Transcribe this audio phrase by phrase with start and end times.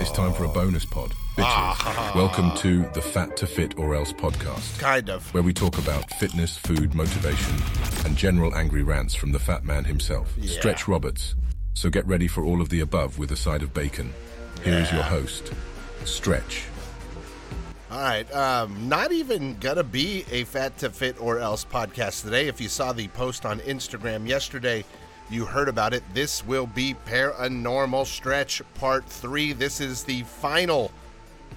[0.00, 1.12] It's time for a bonus pod.
[1.36, 2.14] Bitches.
[2.14, 5.32] Welcome to the Fat to Fit or Else podcast, Kind of.
[5.32, 7.54] where we talk about fitness, food, motivation,
[8.04, 11.34] and general angry rants from the fat man himself, Stretch Roberts.
[11.74, 14.12] So get ready for all of the above with a side of bacon.
[14.64, 15.52] Here is your host,
[16.04, 16.64] Stretch.
[17.90, 18.30] All right.
[18.34, 22.48] Um, not even gonna be a fat to fit or else podcast today.
[22.48, 24.84] If you saw the post on Instagram yesterday,
[25.30, 26.02] you heard about it.
[26.12, 29.52] This will be Paranormal Stretch Part Three.
[29.52, 30.90] This is the final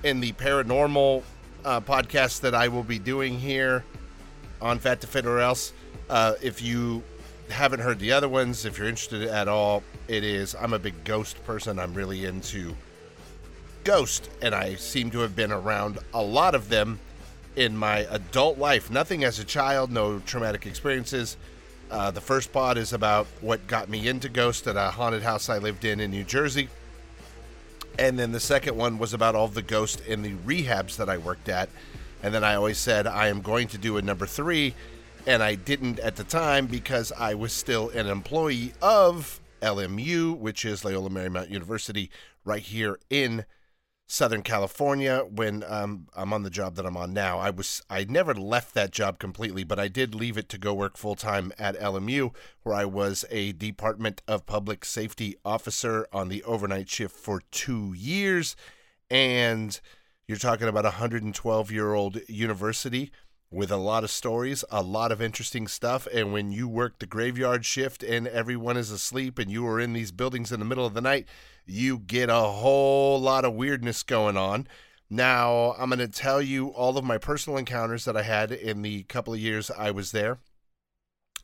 [0.03, 1.23] in the paranormal
[1.65, 3.83] uh, podcast that I will be doing here
[4.61, 5.73] on Fat to Fit or Else.
[6.09, 7.03] Uh, if you
[7.49, 10.55] haven't heard the other ones, if you're interested at all, it is.
[10.55, 11.79] I'm a big ghost person.
[11.79, 12.75] I'm really into
[13.83, 16.99] ghost, and I seem to have been around a lot of them
[17.55, 18.89] in my adult life.
[18.91, 21.37] Nothing as a child, no traumatic experiences.
[21.93, 25.47] Uh, the first pod is about what got me into ghost at a haunted house
[25.47, 26.67] I lived in in New Jersey.
[27.99, 31.19] And then the second one was about all the ghosts in the rehabs that I
[31.19, 31.69] worked at.
[32.23, 34.73] And then I always said, I am going to do a number three.
[35.27, 40.65] And I didn't at the time because I was still an employee of LMU, which
[40.65, 42.09] is Loyola Marymount University,
[42.43, 43.45] right here in
[44.05, 47.39] Southern California when um, I'm on the job that I'm on now.
[47.39, 50.73] I was I never left that job completely, but I did leave it to go
[50.73, 56.29] work full time at LMU, where I was a Department of Public Safety officer on
[56.29, 58.55] the overnight shift for two years.
[59.09, 59.79] And
[60.27, 63.11] you're talking about a 112 year old university
[63.53, 66.07] with a lot of stories, a lot of interesting stuff.
[66.11, 69.93] And when you work the graveyard shift and everyone is asleep and you are in
[69.93, 71.27] these buildings in the middle of the night,
[71.65, 74.67] you get a whole lot of weirdness going on.
[75.09, 78.81] Now, I'm going to tell you all of my personal encounters that I had in
[78.81, 80.39] the couple of years I was there,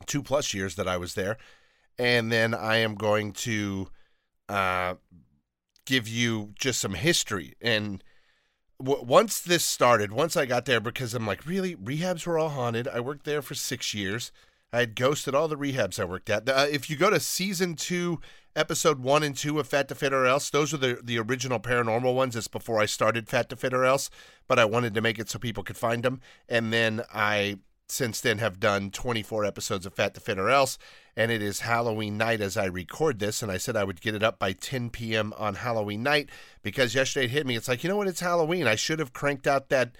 [0.06, 1.38] two plus years that I was there.
[1.96, 3.88] And then I am going to
[4.48, 4.94] uh,
[5.86, 7.54] give you just some history.
[7.60, 8.02] And
[8.82, 12.50] w- once this started, once I got there, because I'm like, really, rehabs were all
[12.50, 12.88] haunted.
[12.88, 14.32] I worked there for six years.
[14.72, 16.48] I had ghosted all the rehabs I worked at.
[16.48, 18.20] Uh, if you go to season two,
[18.54, 21.58] episode one and two of Fat to Fit or Else, those are the the original
[21.58, 22.36] paranormal ones.
[22.36, 24.10] It's before I started Fat to Fit or Else,
[24.46, 26.20] but I wanted to make it so people could find them.
[26.48, 27.58] And then I
[27.90, 30.78] since then have done 24 episodes of Fat to Fit or Else,
[31.16, 33.42] and it is Halloween night as I record this.
[33.42, 35.32] And I said I would get it up by 10 p.m.
[35.36, 36.30] on Halloween night
[36.62, 37.56] because yesterday it hit me.
[37.56, 38.08] It's like, you know what?
[38.08, 38.66] It's Halloween.
[38.66, 39.96] I should have cranked out that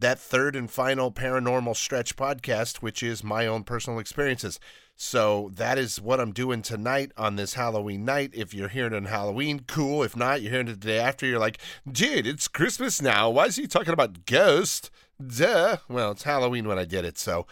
[0.00, 4.58] that third and final paranormal stretch podcast, which is my own personal experiences.
[4.96, 8.30] So that is what I'm doing tonight on this Halloween night.
[8.34, 10.02] If you're hearing it on Halloween, cool.
[10.02, 11.26] If not, you're hearing it the day after.
[11.26, 11.58] You're like,
[11.90, 13.30] dude, it's Christmas now.
[13.30, 14.90] Why is he talking about ghost?
[15.26, 15.78] Duh.
[15.88, 17.46] Well, it's Halloween when I did it, so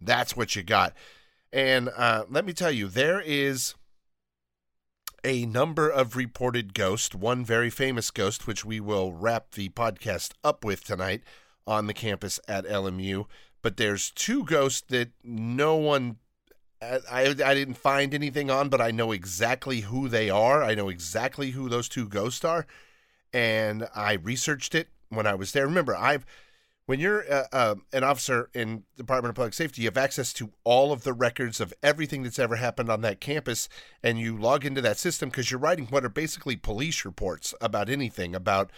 [0.00, 0.94] that's what you got.
[1.52, 3.74] And uh, let me tell you, there is
[5.24, 7.14] a number of reported ghosts.
[7.14, 11.22] One very famous ghost, which we will wrap the podcast up with tonight
[11.66, 13.26] on the campus at LMU.
[13.62, 16.18] But there's two ghosts that no one
[16.82, 20.62] I, I didn't find anything on, but I know exactly who they are.
[20.62, 22.66] I know exactly who those two ghosts are,
[23.32, 25.66] and I researched it when I was there.
[25.66, 26.26] Remember, I've
[26.86, 30.32] when you're uh, uh, an officer in the Department of Public Safety, you have access
[30.34, 33.68] to all of the records of everything that's ever happened on that campus,
[34.02, 37.90] and you log into that system because you're writing what are basically police reports about
[37.90, 38.70] anything about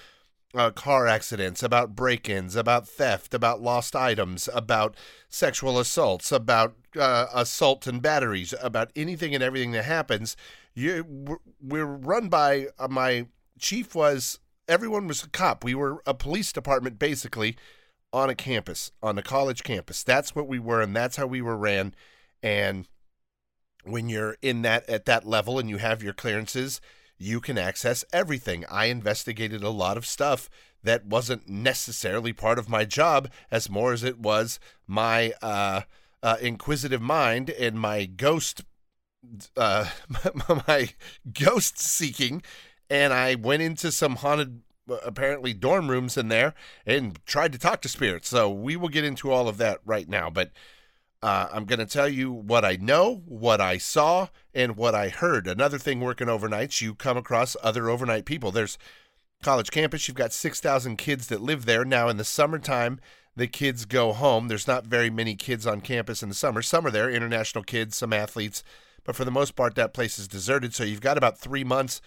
[0.54, 4.96] uh, car accidents, about break ins, about theft, about lost items, about
[5.28, 10.34] sexual assaults, about uh, assault and batteries, about anything and everything that happens.
[10.74, 13.26] You, we're- we're run by uh, my
[13.58, 15.62] chief was everyone was a cop.
[15.62, 17.56] We were a police department basically
[18.12, 20.02] on a campus, on a college campus.
[20.02, 21.94] That's what we were, and that's how we were ran.
[22.42, 22.88] And
[23.84, 26.80] when you're in that at that level and you have your clearances,
[27.18, 28.64] you can access everything.
[28.70, 30.48] I investigated a lot of stuff
[30.82, 35.82] that wasn't necessarily part of my job, as more as it was my uh,
[36.22, 38.62] uh, inquisitive mind and my ghost,
[39.56, 39.86] uh,
[40.68, 40.90] my
[41.32, 42.42] ghost seeking.
[42.88, 44.62] And I went into some haunted,
[45.02, 46.54] apparently dorm rooms in there
[46.86, 48.28] and tried to talk to spirits.
[48.28, 50.50] So we will get into all of that right now, but.
[51.20, 55.08] Uh, I'm going to tell you what I know, what I saw, and what I
[55.08, 55.48] heard.
[55.48, 58.52] Another thing working overnights, you come across other overnight people.
[58.52, 58.78] There's
[59.42, 61.84] college campus, you've got 6,000 kids that live there.
[61.84, 63.00] Now, in the summertime,
[63.38, 64.48] the kids go home.
[64.48, 66.60] There's not very many kids on campus in the summer.
[66.60, 68.64] Some are there, international kids, some athletes,
[69.04, 70.74] but for the most part, that place is deserted.
[70.74, 72.00] So you've got about three months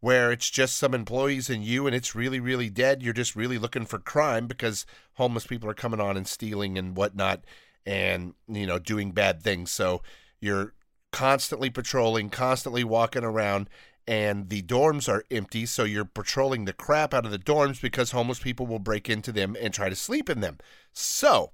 [0.00, 3.02] where it's just some employees and you, and it's really, really dead.
[3.02, 6.96] You're just really looking for crime because homeless people are coming on and stealing and
[6.96, 7.44] whatnot
[7.84, 10.02] and you know doing bad things so
[10.40, 10.74] you're
[11.12, 13.70] constantly patrolling constantly walking around
[14.06, 18.12] and the dorms are empty, so you're patrolling the crap out of the dorms because
[18.12, 20.58] homeless people will break into them and try to sleep in them.
[20.92, 21.52] So,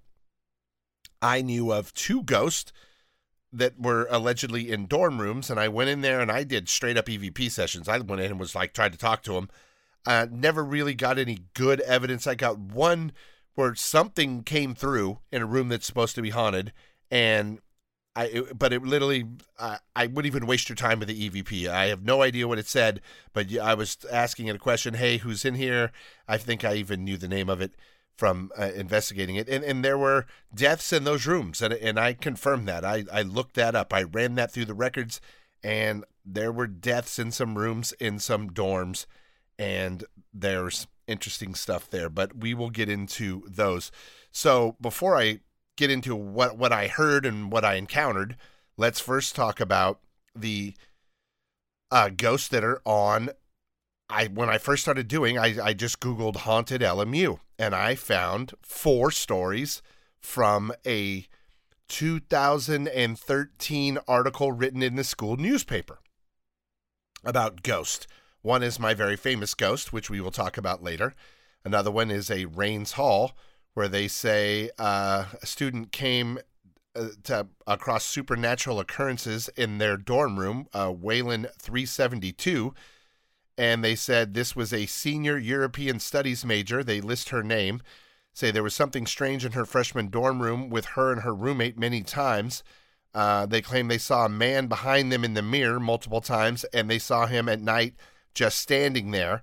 [1.22, 2.72] I knew of two ghosts
[3.52, 6.96] that were allegedly in dorm rooms, and I went in there and I did straight
[6.96, 7.88] up EVP sessions.
[7.88, 9.50] I went in and was like, tried to talk to them.
[10.06, 12.26] Uh, never really got any good evidence.
[12.26, 13.12] I got one
[13.54, 16.72] where something came through in a room that's supposed to be haunted,
[17.10, 17.60] and
[18.16, 19.26] I, it, but it literally,
[19.60, 21.68] I, I wouldn't even waste your time with the EVP.
[21.68, 23.00] I have no idea what it said,
[23.32, 24.94] but I was asking it a question.
[24.94, 25.92] Hey, who's in here?
[26.26, 27.74] I think I even knew the name of it
[28.16, 32.12] from uh, investigating it, and and there were deaths in those rooms, and and I
[32.14, 32.84] confirmed that.
[32.84, 33.92] I I looked that up.
[33.92, 35.20] I ran that through the records,
[35.62, 39.06] and there were deaths in some rooms in some dorms,
[39.58, 42.08] and there's interesting stuff there.
[42.08, 43.90] But we will get into those.
[44.30, 45.40] So before I
[45.76, 48.36] get into what what I heard and what I encountered,
[48.76, 50.00] let's first talk about
[50.34, 50.74] the
[51.90, 53.30] uh, ghosts that are on.
[54.12, 58.52] I when I first started doing, I I just googled haunted LMU and I found
[58.62, 59.80] four stories
[60.20, 61.26] from a
[61.88, 66.00] 2013 article written in the school newspaper
[67.24, 68.06] about ghost.
[68.42, 71.14] One is my very famous ghost, which we will talk about later.
[71.64, 73.32] Another one is a Rains Hall,
[73.74, 76.38] where they say uh, a student came
[76.94, 82.74] uh, to, across supernatural occurrences in their dorm room, uh, Whelan 372.
[83.58, 86.82] And they said this was a senior European studies major.
[86.82, 87.82] They list her name,
[88.32, 91.78] say there was something strange in her freshman dorm room with her and her roommate
[91.78, 92.62] many times.
[93.14, 96.88] Uh, they claim they saw a man behind them in the mirror multiple times, and
[96.88, 97.94] they saw him at night
[98.34, 99.42] just standing there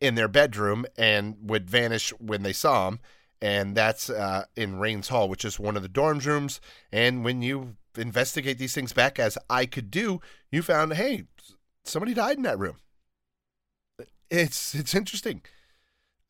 [0.00, 3.00] in their bedroom and would vanish when they saw him
[3.40, 6.60] and that's uh, in Rains Hall, which is one of the dorms rooms.
[6.90, 10.20] And when you investigate these things back, as I could do,
[10.50, 11.24] you found, hey,
[11.84, 12.76] somebody died in that room.
[14.30, 15.42] It's it's interesting.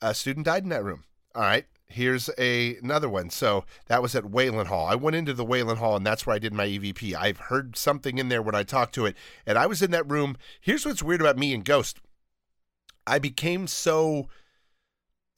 [0.03, 1.05] A student died in that room.
[1.35, 1.67] All right.
[1.89, 3.31] Here's a, another one.
[3.31, 4.87] So that was at Whelan Hall.
[4.87, 7.15] I went into the Whelan Hall, and that's where I did my EVP.
[7.15, 9.17] I've heard something in there when I talked to it,
[9.47, 10.37] and I was in that room.
[10.61, 12.01] Here's what's weird about me and Ghost.
[13.07, 14.29] I became so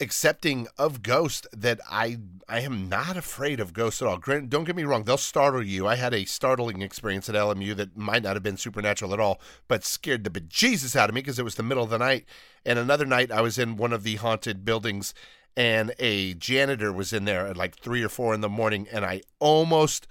[0.00, 2.18] accepting of ghost that I
[2.48, 4.18] I am not afraid of ghosts at all.
[4.18, 5.86] Don't get me wrong; they'll startle you.
[5.86, 9.40] I had a startling experience at LMU that might not have been supernatural at all,
[9.66, 12.26] but scared the bejesus out of me because it was the middle of the night.
[12.64, 15.14] And another night, I was in one of the haunted buildings,
[15.56, 19.04] and a janitor was in there at like three or four in the morning, and
[19.04, 20.06] I almost.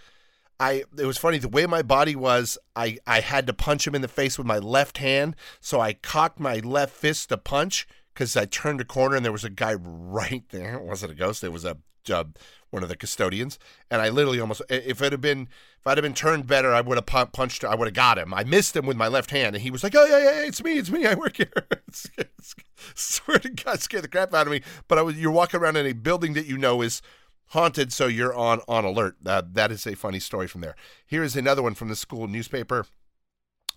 [0.59, 3.93] I it was funny the way my body was I I had to punch him
[3.93, 7.87] in the face with my left hand so I cocked my left fist to punch
[8.17, 10.73] because I turned a corner and there was a guy right there.
[10.73, 11.43] It wasn't a ghost.
[11.43, 11.77] It was a
[12.09, 12.23] uh,
[12.69, 13.59] one of the custodians,
[13.91, 16.79] and I literally almost if it had been if I'd have been turned better, I
[16.79, 17.65] would have punched.
[17.65, 18.33] I would have got him.
[18.33, 20.63] I missed him with my left hand, and he was like, "Oh yeah, yeah, it's
[20.63, 21.05] me, it's me.
[21.05, 21.51] I work here."
[22.95, 24.61] swear to God, scared the crap out of me.
[24.87, 27.01] But I was you're walking around in a building that you know is
[27.47, 29.17] haunted, so you're on on alert.
[29.25, 30.77] Uh, that is a funny story from there.
[31.05, 32.85] Here is another one from the school newspaper.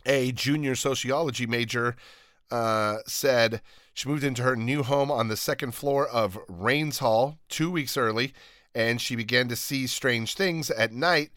[0.07, 1.97] A junior sociology major
[2.51, 3.61] uh, said
[3.93, 7.97] she moved into her new home on the second floor of Rains Hall two weeks
[7.97, 8.33] early,
[8.75, 11.31] and she began to see strange things at night.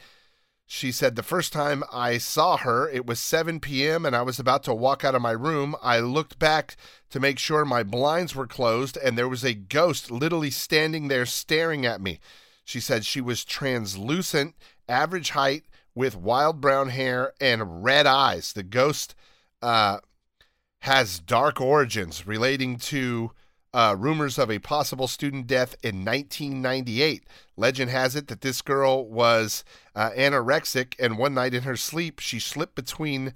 [0.66, 4.40] She said, The first time I saw her, it was 7 p.m., and I was
[4.40, 5.76] about to walk out of my room.
[5.84, 6.78] I looked back
[7.10, 11.26] to make sure my blinds were closed, and there was a ghost literally standing there
[11.26, 12.20] staring at me.
[12.64, 14.56] She said she was translucent,
[14.88, 15.64] average height,
[15.96, 18.54] with wild brown hair and red eyes.
[18.54, 19.16] The ghost
[19.62, 20.00] uh,
[20.84, 23.32] has dark origins relating to
[23.74, 27.24] uh, rumors of a possible student death in 1998.
[27.56, 29.64] Legend has it that this girl was
[29.96, 33.34] uh, anorexic, and one night in her sleep, she slipped between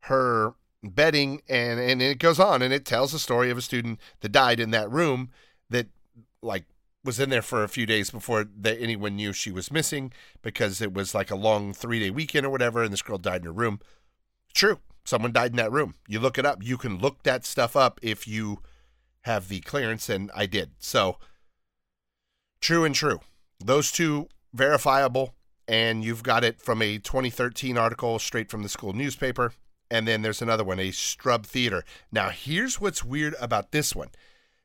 [0.00, 4.00] her bedding, and and it goes on, and it tells the story of a student
[4.20, 5.30] that died in that room
[5.70, 5.86] that
[6.42, 6.64] like
[7.04, 10.82] was in there for a few days before that anyone knew she was missing because
[10.82, 13.46] it was like a long three day weekend or whatever, and this girl died in
[13.46, 13.78] her room.
[14.52, 15.94] True, someone died in that room.
[16.08, 16.62] You look it up.
[16.62, 18.62] You can look that stuff up if you
[19.22, 20.70] have the clearance, and I did.
[20.78, 21.18] So,
[22.60, 23.20] true and true.
[23.58, 25.34] Those two verifiable,
[25.68, 29.52] and you've got it from a 2013 article straight from the school newspaper.
[29.90, 31.84] And then there's another one, a Strub Theater.
[32.12, 34.08] Now, here's what's weird about this one.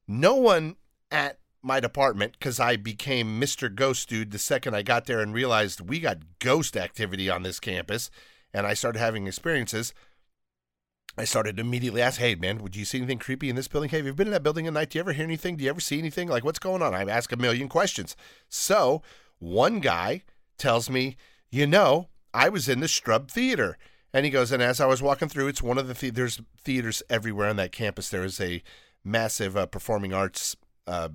[0.07, 0.75] No one
[1.09, 3.73] at my department, because I became Mr.
[3.73, 7.59] Ghost Dude the second I got there and realized we got ghost activity on this
[7.59, 8.11] campus,
[8.53, 9.91] and I started having experiences
[11.17, 13.89] I started immediately ask, hey, man, would you see anything creepy in this building?
[13.89, 14.89] Hey, have you been in that building at night?
[14.89, 15.55] Do you ever hear anything?
[15.55, 16.27] Do you ever see anything?
[16.27, 16.93] Like, what's going on?
[16.93, 18.17] I ask a million questions.
[18.49, 19.01] So
[19.39, 20.23] one guy
[20.57, 21.15] tells me,
[21.49, 23.77] you know, I was in the Strub Theater.
[24.13, 26.41] And he goes, and as I was walking through, it's one of the, the- there's
[26.57, 28.09] theaters everywhere on that campus.
[28.09, 28.61] There is a
[29.03, 30.55] massive uh, performing arts
[30.87, 31.09] uh,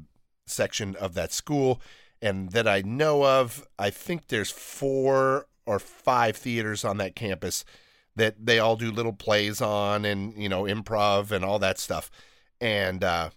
[0.47, 1.81] section of that school.
[2.23, 7.65] And that I know of, I think there's four or five theaters on that campus
[8.17, 12.11] that they all do little plays on and, you know, improv and all that stuff.
[12.61, 13.31] And uh,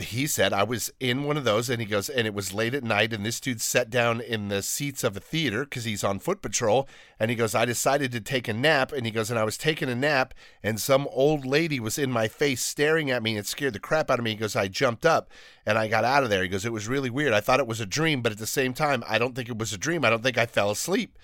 [0.00, 2.74] he said I was in one of those, and he goes, and it was late
[2.74, 6.02] at night, and this dude sat down in the seats of a theater because he's
[6.02, 6.88] on foot patrol,
[7.20, 9.58] and he goes, I decided to take a nap, and he goes, and I was
[9.58, 13.40] taking a nap, and some old lady was in my face staring at me, and
[13.40, 14.30] it scared the crap out of me.
[14.30, 15.30] He goes, I jumped up,
[15.66, 16.42] and I got out of there.
[16.42, 17.34] He goes, it was really weird.
[17.34, 19.58] I thought it was a dream, but at the same time, I don't think it
[19.58, 20.06] was a dream.
[20.06, 21.18] I don't think I fell asleep.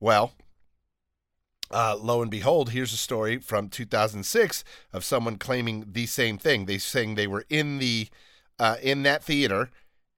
[0.00, 0.32] Well,
[1.70, 6.66] uh, lo and behold, here's a story from 2006 of someone claiming the same thing.
[6.66, 8.08] They saying they were in the
[8.58, 9.70] uh, in that theater,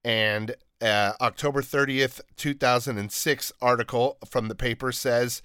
[0.03, 5.41] and uh, October 30th, 2006 article from the paper says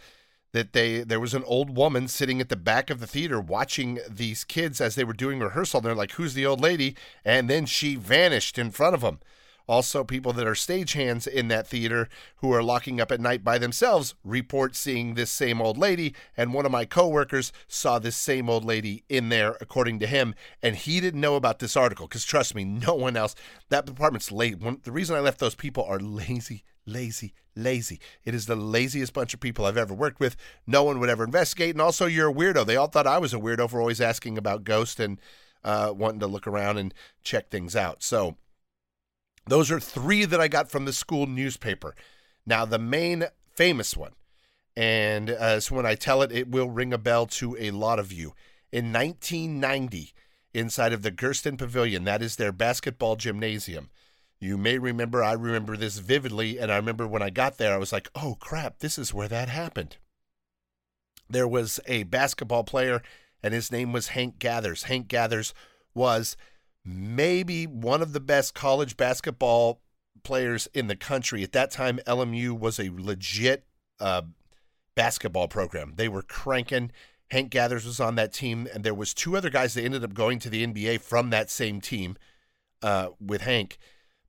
[0.53, 3.99] that they there was an old woman sitting at the back of the theater watching
[4.09, 5.81] these kids as they were doing rehearsal.
[5.81, 9.21] They're like, "Who's the old lady?" And then she vanished in front of them.
[9.69, 13.59] Also, people that are stagehands in that theater who are locking up at night by
[13.59, 16.15] themselves report seeing this same old lady.
[16.39, 20.35] And one of my coworkers saw this same old lady in there, according to him.
[20.63, 23.35] And he didn't know about this article because, trust me, no one else.
[23.69, 24.59] That department's late.
[24.59, 28.01] One, the reason I left those people are lazy, lazy, lazy.
[28.25, 30.35] It is the laziest bunch of people I've ever worked with.
[30.67, 31.75] No one would ever investigate.
[31.75, 32.65] And also, you're a weirdo.
[32.65, 35.21] They all thought I was a weirdo for always asking about Ghost and
[35.63, 38.03] uh, wanting to look around and check things out.
[38.03, 38.37] So,
[39.51, 41.95] those are three that I got from the school newspaper.
[42.47, 43.25] Now, the main
[43.55, 44.13] famous one,
[44.77, 47.99] and uh, so when I tell it, it will ring a bell to a lot
[47.99, 48.35] of you.
[48.71, 50.13] In 1990,
[50.55, 53.91] inside of the Gersten Pavilion, that is their basketball gymnasium.
[54.41, 57.79] You may remember, I remember this vividly, and I remember when I got there, I
[57.79, 59.97] was like, oh crap, this is where that happened.
[61.29, 63.03] There was a basketball player,
[63.43, 64.85] and his name was Hank Gathers.
[64.85, 65.55] Hank Gathers
[65.93, 66.37] was
[66.89, 69.81] maybe one of the best college basketball
[70.23, 71.43] players in the country.
[71.43, 73.65] At that time, LMU was a legit
[74.01, 74.23] uh,
[74.95, 75.95] basketball program.
[75.97, 76.91] They were cranking.
[77.31, 80.15] Hank Gathers was on that team, and there was two other guys that ended up
[80.15, 82.17] going to the NBA from that same team
[82.83, 83.79] uh, with Hank.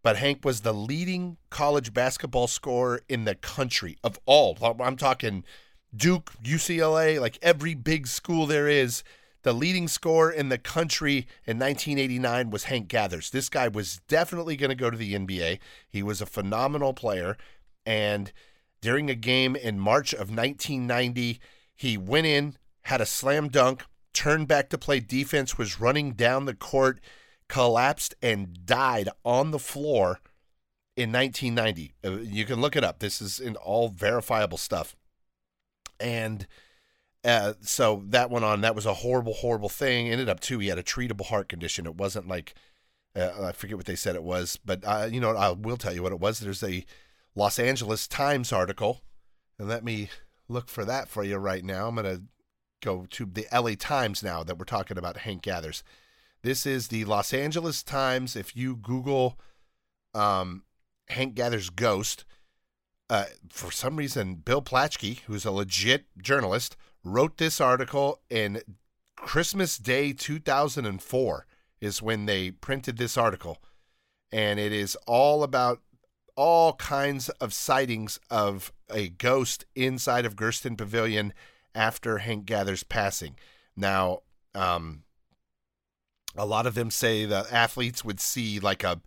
[0.04, 4.58] But Hank was the leading college basketball scorer in the country of all.
[4.82, 5.44] I'm talking
[5.96, 9.04] Duke, UCLA, like every big school there is
[9.44, 13.30] the leading scorer in the country in 1989 was Hank Gathers.
[13.30, 15.60] This guy was definitely going to go to the NBA.
[15.88, 17.38] He was a phenomenal player.
[17.86, 18.32] And
[18.82, 21.40] during a game in March of 1990,
[21.76, 26.46] he went in, had a slam dunk, turned back to play defense, was running down
[26.46, 27.00] the court,
[27.48, 30.20] collapsed, and died on the floor
[30.98, 31.94] in 1990.
[32.04, 33.00] Uh, you can look it up.
[33.00, 34.98] This is in all verifiable stuff.
[36.00, 36.46] And
[37.24, 38.62] uh, so that went on.
[38.62, 40.10] That was a horrible, horrible thing.
[40.10, 40.60] Ended up too.
[40.60, 41.86] He had a treatable heart condition.
[41.86, 42.54] It wasn't like
[43.16, 46.04] uh, I forget what they said it was, but you know I will tell you
[46.04, 46.40] what it was.
[46.40, 46.86] There's a
[47.36, 49.02] Los Angeles Times article,
[49.58, 50.10] and let me
[50.48, 51.88] look for that for you right now.
[51.88, 52.22] I'm gonna
[52.82, 55.84] go to the LA Times now that we're talking about Hank Gathers.
[56.42, 58.36] This is the Los Angeles Times.
[58.36, 59.38] If you Google
[60.14, 60.64] um,
[61.10, 62.24] Hank Gathers ghost,
[63.10, 68.62] uh, for some reason, Bill Plaschke, who's a legit journalist, wrote this article in
[69.16, 71.46] Christmas Day 2004
[71.82, 73.60] is when they printed this article.
[74.32, 75.82] And it is all about
[76.36, 81.34] all kinds of sightings of a ghost inside of Gersten Pavilion
[81.76, 83.36] after Hank Gather's passing.
[83.76, 84.22] Now,
[84.56, 85.04] um,
[86.36, 89.02] a lot of them say the athletes would see like a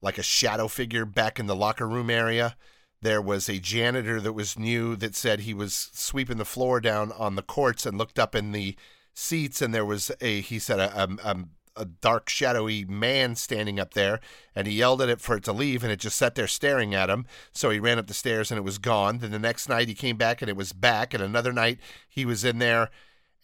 [0.00, 2.56] like a shadow figure back in the locker room area.
[3.00, 7.12] There was a janitor that was new that said he was sweeping the floor down
[7.12, 8.76] on the courts and looked up in the
[9.14, 11.44] seats, and there was a he said a, a,
[11.76, 14.18] a dark shadowy man standing up there,
[14.54, 16.92] and he yelled at it for it to leave, and it just sat there staring
[16.92, 17.24] at him.
[17.52, 19.18] So he ran up the stairs and it was gone.
[19.18, 21.78] Then the next night he came back and it was back, and another night
[22.08, 22.90] he was in there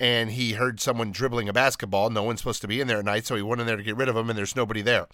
[0.00, 2.10] and he heard someone dribbling a basketball.
[2.10, 3.82] No one's supposed to be in there at night, so he went in there to
[3.82, 5.06] get rid of him, and there's nobody there.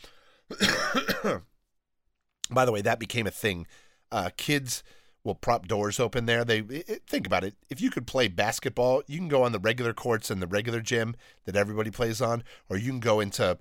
[2.51, 3.67] By the way, that became a thing
[4.13, 4.83] uh, kids
[5.23, 6.45] will prop doors open there.
[6.45, 7.55] They it, think about it.
[7.69, 10.81] If you could play basketball, you can go on the regular courts in the regular
[10.81, 11.15] gym
[11.45, 13.59] that everybody plays on, or you can go into,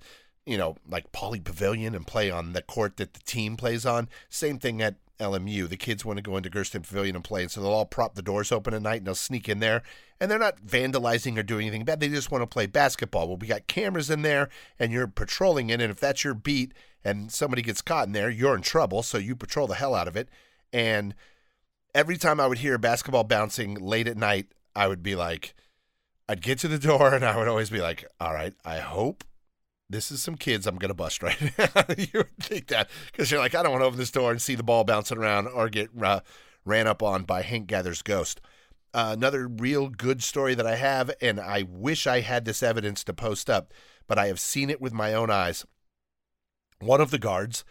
[0.49, 4.09] you know, like Pauley Pavilion and play on the court that the team plays on.
[4.29, 5.67] Same thing at LMU.
[5.67, 8.15] The kids want to go into Gersten Pavilion and play, and so they'll all prop
[8.15, 9.83] the doors open at night and they'll sneak in there.
[10.19, 11.99] And they're not vandalizing or doing anything bad.
[11.99, 13.27] They just want to play basketball.
[13.27, 15.81] Well, we got cameras in there, and you're patrolling it.
[15.81, 19.03] And if that's your beat, and somebody gets caught in there, you're in trouble.
[19.03, 20.29] So you patrol the hell out of it.
[20.73, 21.15] And
[21.95, 25.55] every time I would hear basketball bouncing late at night, I would be like,
[26.27, 29.23] I'd get to the door and I would always be like, all right, I hope
[29.89, 31.83] this is some kids I'm going to bust right now.
[31.97, 34.41] you would think that because you're like, I don't want to open this door and
[34.41, 36.21] see the ball bouncing around or get uh,
[36.63, 38.39] ran up on by Hank Gather's ghost.
[38.93, 43.03] Uh, another real good story that I have, and I wish I had this evidence
[43.03, 43.73] to post up,
[44.07, 45.65] but I have seen it with my own eyes.
[46.79, 47.63] One of the guards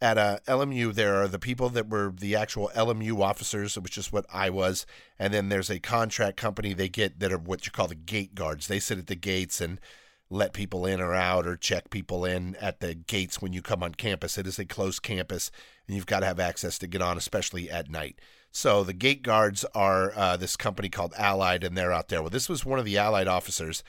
[0.00, 4.12] at uh, LMU, there are the people that were the actual LMU officers, which is
[4.12, 4.84] what I was,
[5.18, 8.34] and then there's a contract company they get that are what you call the gate
[8.34, 8.66] guards.
[8.66, 9.80] They sit at the gates and
[10.28, 13.82] let people in or out or check people in at the gates when you come
[13.82, 14.38] on campus.
[14.38, 15.50] It is a closed campus,
[15.86, 18.18] and you've got to have access to get on, especially at night.
[18.50, 22.22] So the gate guards are uh, this company called Allied, and they're out there.
[22.22, 23.84] Well, this was one of the Allied officers,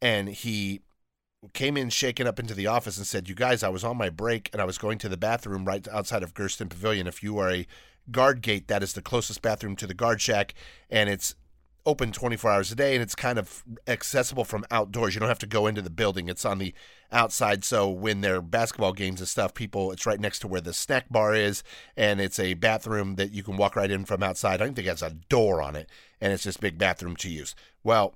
[0.00, 0.82] and he
[1.54, 4.10] came in shaken up into the office and said, "You guys, I was on my
[4.10, 7.06] break and I was going to the bathroom right outside of Gersten Pavilion.
[7.06, 7.66] If you are a
[8.10, 10.54] guard gate, that is the closest bathroom to the guard shack,
[10.90, 11.34] and it's
[11.86, 15.14] open 24 hours a day and it's kind of accessible from outdoors.
[15.14, 16.28] You don't have to go into the building.
[16.28, 16.74] It's on the
[17.12, 17.64] outside.
[17.64, 20.72] So when there are basketball games and stuff, people, it's right next to where the
[20.72, 21.62] snack bar is.
[21.96, 24.60] And it's a bathroom that you can walk right in from outside.
[24.60, 25.88] I think it has a door on it.
[26.20, 27.54] And it's just big bathroom to use.
[27.82, 28.14] Well,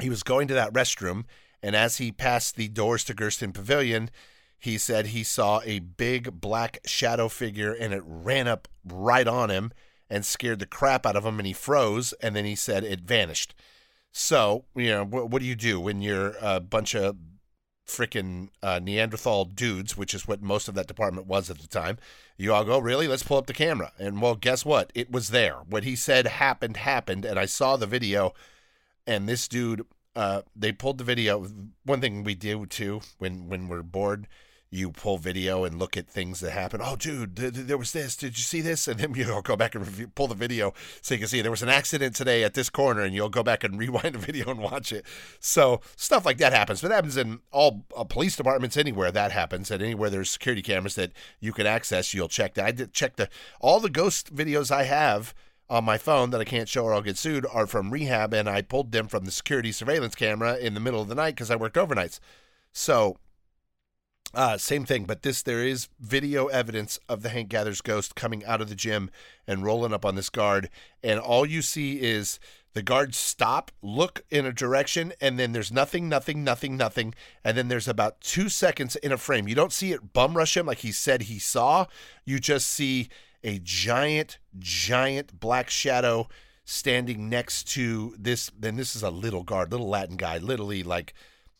[0.00, 1.24] he was going to that restroom.
[1.62, 4.10] And as he passed the doors to Gersten Pavilion,
[4.58, 9.50] he said he saw a big black shadow figure and it ran up right on
[9.50, 9.72] him
[10.12, 13.00] and scared the crap out of him and he froze and then he said it
[13.00, 13.54] vanished.
[14.12, 17.16] So, you know, what, do you do when you're a bunch of
[17.88, 21.96] freaking uh, Neanderthal dudes, which is what most of that department was at the time?
[22.36, 23.08] You all go, really?
[23.08, 23.92] Let's pull up the camera.
[23.98, 24.92] And well, guess what?
[24.94, 25.56] It was there.
[25.66, 27.24] What he said happened, happened.
[27.24, 28.34] And I saw the video
[29.06, 31.46] and this dude, uh, they pulled the video.
[31.86, 34.28] One thing we do too when, when we're bored
[34.72, 36.80] you pull video and look at things that happen.
[36.82, 38.16] Oh, dude, th- th- there was this.
[38.16, 38.88] Did you see this?
[38.88, 41.50] And then you'll go back and review, pull the video so you can see there
[41.50, 44.50] was an accident today at this corner, and you'll go back and rewind the video
[44.50, 45.04] and watch it.
[45.40, 46.80] So stuff like that happens.
[46.80, 49.12] But that happens in all uh, police departments anywhere.
[49.12, 49.70] That happens.
[49.70, 52.64] And anywhere there's security cameras that you can access, you'll check that.
[52.64, 53.28] I did check the
[53.60, 55.34] all the ghost videos I have
[55.68, 58.48] on my phone that I can't show or I'll get sued are from rehab, and
[58.48, 61.50] I pulled them from the security surveillance camera in the middle of the night because
[61.50, 62.20] I worked overnights.
[62.72, 63.18] So
[64.34, 68.44] uh, same thing, but this there is video evidence of the Hank Gathers ghost coming
[68.44, 69.10] out of the gym
[69.46, 70.70] and rolling up on this guard,
[71.02, 72.38] and all you see is
[72.74, 77.14] the guards stop, look in a direction, and then there's nothing, nothing, nothing, nothing,
[77.44, 79.46] and then there's about two seconds in a frame.
[79.46, 81.86] You don't see it bum rush him like he said he saw.
[82.24, 83.08] You just see
[83.44, 86.28] a giant, giant black shadow
[86.64, 88.50] standing next to this.
[88.58, 91.12] Then this is a little guard, little Latin guy, literally like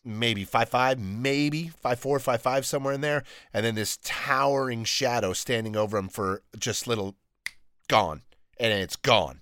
[0.05, 4.85] maybe five five, maybe five four, five five, somewhere in there, and then this towering
[4.85, 7.17] shadow standing over him for just little
[7.89, 8.23] gone,
[8.59, 9.41] and it's gone,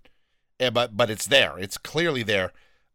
[0.59, 2.53] and, but but it's there, it's clearly there.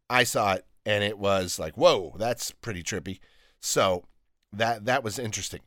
[0.08, 3.18] I saw it, and it was like, whoa, that's pretty trippy.
[3.60, 4.04] So
[4.52, 5.60] that that was interesting.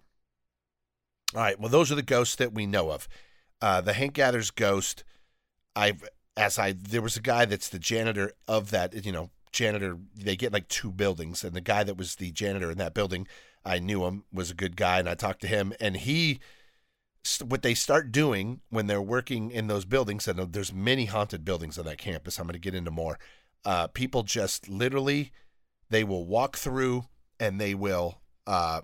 [1.36, 3.08] All right, well, those are the ghosts that we know of.
[3.62, 5.04] Uh, the Hank Gathers ghost.
[5.76, 6.04] I've
[6.36, 10.36] as I there was a guy that's the janitor of that you know janitor they
[10.36, 13.28] get like two buildings and the guy that was the janitor in that building
[13.66, 16.40] i knew him was a good guy and i talked to him and he
[17.46, 21.78] what they start doing when they're working in those buildings and there's many haunted buildings
[21.78, 23.20] on that campus i'm going to get into more
[23.66, 25.32] uh, people just literally
[25.90, 27.06] they will walk through
[27.40, 28.82] and they will uh,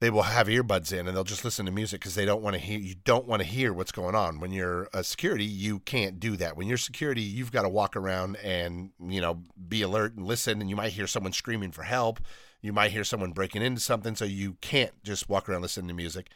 [0.00, 2.54] they will have earbuds in and they'll just listen to music because they don't want
[2.54, 4.40] to hear you don't want to hear what's going on.
[4.40, 6.56] When you're a security you can't do that.
[6.56, 10.60] When you're security you've got to walk around and you know be alert and listen
[10.60, 12.20] and you might hear someone screaming for help.
[12.62, 15.94] You might hear someone breaking into something so you can't just walk around listening to
[15.94, 16.30] music.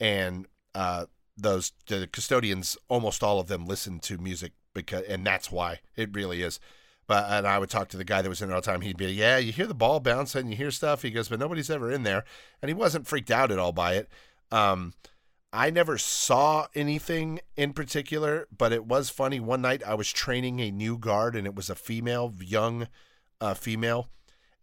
[0.00, 5.52] And uh, those the custodians almost all of them listen to music because and that's
[5.52, 5.80] why.
[5.96, 6.60] It really is
[7.06, 8.80] but and I would talk to the guy that was in there all the time.
[8.80, 11.02] He'd be, yeah, you hear the ball bouncing, you hear stuff.
[11.02, 12.24] He goes, but nobody's ever in there,
[12.60, 14.08] and he wasn't freaked out at all by it.
[14.50, 14.94] Um,
[15.52, 19.38] I never saw anything in particular, but it was funny.
[19.38, 22.88] One night I was training a new guard, and it was a female, young
[23.40, 24.08] uh, female.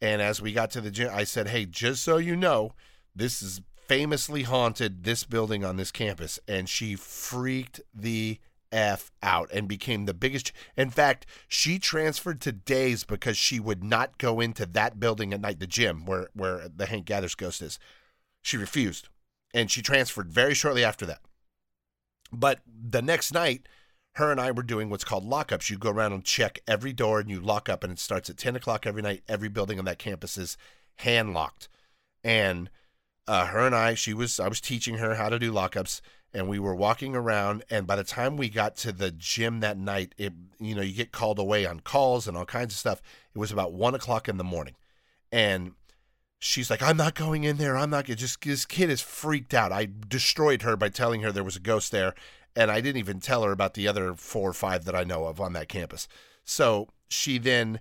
[0.02, 2.72] And as we got to the gym, I said, hey, just so you know,
[3.16, 6.40] this is famously haunted, this building on this campus.
[6.48, 8.40] And she freaked the
[8.72, 10.52] F out and became the biggest.
[10.78, 15.42] In fact, she transferred to days because she would not go into that building at
[15.42, 17.80] night, the gym where, where the Hank Gathers ghost is.
[18.42, 19.10] She refused
[19.54, 21.22] and she transferred very shortly after that.
[22.32, 23.68] But the next night,
[24.14, 25.70] her and I were doing what's called lockups.
[25.70, 28.38] You go around and check every door and you lock up, and it starts at
[28.38, 29.24] 10 o'clock every night.
[29.28, 30.58] Every building on that campus is
[30.98, 31.70] hand locked.
[32.24, 32.70] And
[33.28, 36.02] uh, her and I, she was, I was teaching her how to do lockups
[36.34, 39.78] and we were walking around and by the time we got to the gym that
[39.78, 43.02] night it you know you get called away on calls and all kinds of stuff
[43.34, 44.76] it was about one o'clock in the morning
[45.32, 45.74] and
[46.38, 49.54] she's like i'm not going in there i'm not gonna just this kid is freaked
[49.54, 52.14] out i destroyed her by telling her there was a ghost there
[52.56, 55.26] and i didn't even tell her about the other four or five that i know
[55.26, 56.08] of on that campus
[56.44, 57.80] so she then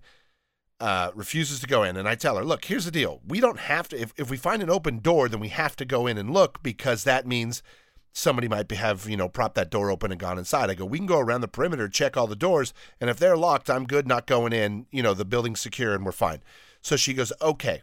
[0.80, 1.96] uh, refuses to go in.
[1.96, 3.20] And I tell her, look, here's the deal.
[3.26, 5.84] We don't have to, if, if we find an open door, then we have to
[5.84, 7.62] go in and look because that means
[8.12, 10.70] somebody might have, you know, propped that door open and gone inside.
[10.70, 12.72] I go, we can go around the perimeter, check all the doors.
[13.00, 14.86] And if they're locked, I'm good not going in.
[14.90, 16.42] You know, the building's secure and we're fine.
[16.80, 17.82] So she goes, okay.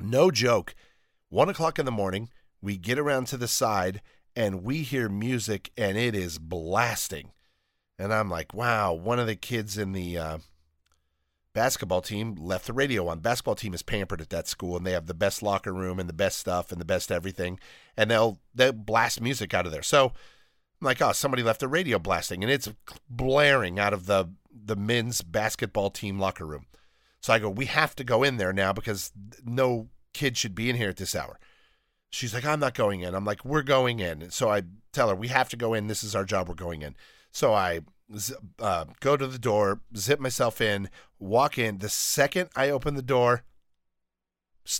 [0.00, 0.74] No joke.
[1.28, 2.28] One o'clock in the morning,
[2.60, 4.00] we get around to the side
[4.36, 7.30] and we hear music and it is blasting.
[7.98, 10.38] And I'm like, wow, one of the kids in the, uh,
[11.54, 13.20] basketball team left the radio on.
[13.20, 16.08] Basketball team is pampered at that school, and they have the best locker room and
[16.08, 17.58] the best stuff and the best everything,
[17.96, 19.82] and they'll they'll blast music out of there.
[19.82, 22.68] So I'm like, oh, somebody left the radio blasting, and it's
[23.08, 26.66] blaring out of the the men's basketball team locker room.
[27.20, 29.12] So I go, we have to go in there now because
[29.44, 31.38] no kid should be in here at this hour.
[32.10, 33.14] She's like, I'm not going in.
[33.14, 34.30] I'm like, we're going in.
[34.30, 34.62] So I
[34.92, 35.86] tell her, we have to go in.
[35.86, 36.48] This is our job.
[36.48, 36.94] We're going in.
[37.32, 37.80] So I
[38.58, 40.88] uh, go to the door, zip myself in,
[41.18, 41.78] walk in.
[41.78, 43.44] The second I open the door,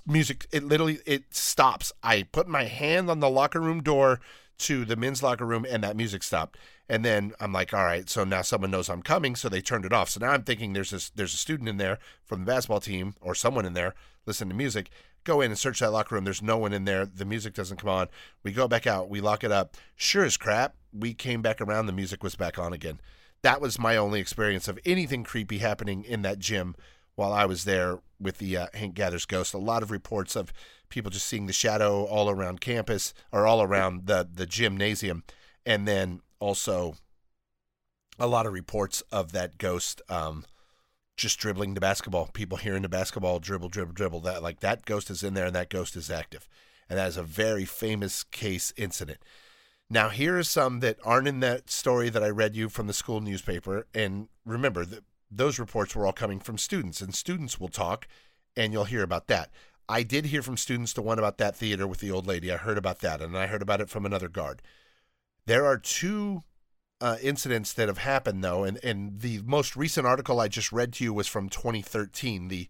[0.07, 1.93] music it literally it stops.
[2.03, 4.21] I put my hand on the locker room door
[4.57, 6.59] to the men's locker room, and that music stopped.
[6.89, 9.85] And then I'm like, all right, so now someone knows I'm coming, so they turned
[9.85, 10.11] it off.
[10.11, 13.15] So now I'm thinking there's this there's a student in there from the basketball team
[13.21, 13.95] or someone in there
[14.27, 14.91] listening to music.
[15.25, 16.25] Go in and search that locker room.
[16.25, 17.07] There's no one in there.
[17.07, 18.09] The music doesn't come on.
[18.43, 19.09] We go back out.
[19.09, 19.77] We lock it up.
[19.97, 21.87] Sure as crap, we came back around.
[21.87, 23.01] The music was back on again
[23.45, 26.75] that was my only experience of anything creepy happening in that gym
[27.15, 29.53] while I was there with the uh, Hank Gathers Ghost.
[29.53, 30.51] A lot of reports of
[30.89, 35.25] people just seeing the shadow all around campus or all around the the gymnasium,
[35.67, 36.95] and then also
[38.19, 40.47] a lot of reports of that ghost um,
[41.17, 42.29] just dribbling the basketball.
[42.33, 44.21] People hearing the basketball dribble, dribble, dribble.
[44.21, 46.49] That like that ghost is in there and that ghost is active,
[46.89, 49.19] and that is a very famous case incident.
[49.91, 52.93] Now, here are some that aren't in that story that I read you from the
[52.93, 53.87] school newspaper.
[53.95, 58.09] And remember, that those reports were all coming from students, and students will talk,
[58.57, 59.51] and you'll hear about that.
[59.89, 62.51] I did hear from students the one about that theater with the old lady.
[62.51, 64.63] I heard about that, and I heard about it from another guard.
[65.47, 66.43] There are two
[67.05, 70.95] uh, incidents that have happened though, and and the most recent article I just read
[70.95, 72.49] to you was from 2013.
[72.49, 72.67] The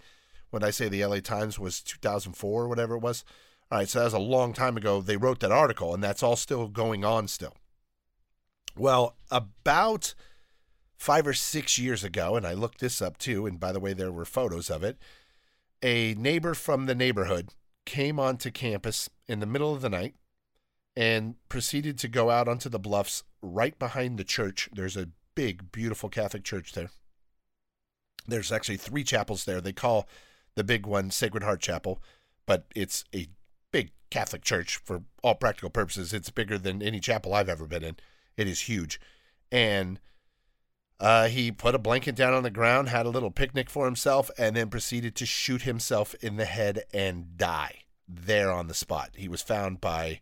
[0.51, 3.25] when I say the LA Times was 2004 or whatever it was.
[3.71, 5.01] All right, so that was a long time ago.
[5.01, 7.55] They wrote that article, and that's all still going on still.
[8.77, 10.17] Well, about
[10.97, 13.93] five or six years ago, and I looked this up too, and by the way,
[13.93, 14.99] there were photos of it.
[15.81, 17.51] A neighbor from the neighborhood
[17.87, 20.17] came onto campus in the middle of the night
[20.97, 24.69] and proceeded to go out onto the bluffs right behind the church.
[24.73, 26.91] There's a big, beautiful Catholic church there.
[28.27, 29.61] There's actually three chapels there.
[29.61, 30.09] They call
[30.55, 32.01] the big one Sacred Heart Chapel,
[32.47, 33.29] but it's a
[33.73, 36.13] big Catholic church for all practical purposes.
[36.13, 37.97] It's bigger than any chapel I've ever been in.
[38.37, 39.01] It is huge.
[39.51, 40.01] And
[41.01, 44.31] uh, he put a blanket down on the ground, had a little picnic for himself,
[44.39, 49.11] and then proceeded to shoot himself in the head and die there on the spot.
[49.17, 50.21] He was found by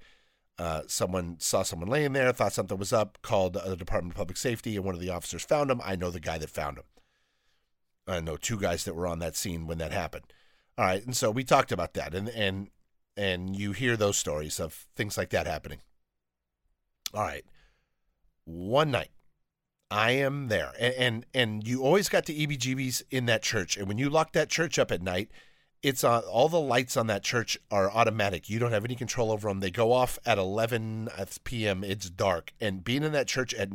[0.58, 4.36] uh, someone, saw someone laying there, thought something was up, called the Department of Public
[4.36, 5.80] Safety, and one of the officers found him.
[5.82, 6.84] I know the guy that found him.
[8.06, 10.24] I know two guys that were on that scene when that happened.
[10.76, 12.68] All right, and so we talked about that, and and
[13.16, 15.80] and you hear those stories of things like that happening.
[17.14, 17.44] All right.
[18.44, 19.10] One night,
[19.90, 23.86] I am there, and and, and you always got the EBGBs in that church, and
[23.86, 25.30] when you lock that church up at night,
[25.82, 28.48] it's on all the lights on that church are automatic.
[28.48, 29.60] You don't have any control over them.
[29.60, 31.82] They go off at 11 uh, p.m.
[31.82, 33.70] It's dark, and being in that church at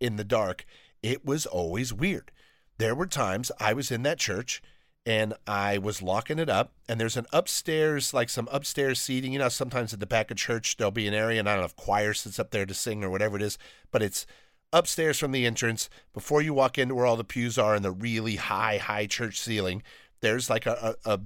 [0.00, 0.64] in the dark,
[1.02, 2.30] it was always weird.
[2.78, 4.62] There were times I was in that church
[5.06, 6.72] and I was locking it up.
[6.88, 9.32] And there's an upstairs, like some upstairs seating.
[9.32, 11.62] You know, sometimes at the back of church there'll be an area, and I don't
[11.62, 13.58] know if choir sits up there to sing or whatever it is,
[13.90, 14.26] but it's
[14.72, 17.90] upstairs from the entrance before you walk into where all the pews are in the
[17.90, 19.82] really high, high church ceiling.
[20.20, 21.20] There's like a, a, a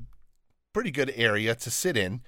[0.75, 2.21] pretty good area to sit in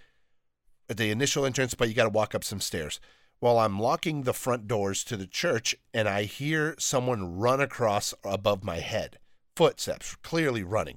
[0.88, 3.00] at the initial entrance, but you got to walk up some stairs.
[3.40, 8.14] While I'm locking the front doors to the church, and I hear someone run across
[8.24, 9.18] above my head,
[9.54, 10.96] footsteps, clearly running